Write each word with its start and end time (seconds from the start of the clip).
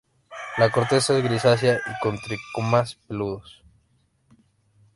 La 0.57 0.71
corteza 0.71 1.15
es 1.15 1.23
grisácea 1.23 1.75
y 1.75 1.99
con 2.01 2.17
tricomas 2.19 2.95
peludos. 3.07 3.61